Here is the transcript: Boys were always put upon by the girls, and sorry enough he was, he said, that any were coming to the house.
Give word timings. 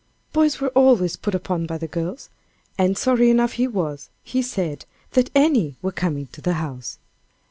Boys 0.33 0.59
were 0.59 0.69
always 0.69 1.15
put 1.15 1.35
upon 1.35 1.67
by 1.67 1.77
the 1.77 1.85
girls, 1.87 2.31
and 2.75 2.97
sorry 2.97 3.29
enough 3.29 3.51
he 3.51 3.67
was, 3.67 4.09
he 4.23 4.41
said, 4.41 4.87
that 5.11 5.29
any 5.35 5.75
were 5.83 5.91
coming 5.91 6.25
to 6.31 6.41
the 6.41 6.53
house. 6.53 6.97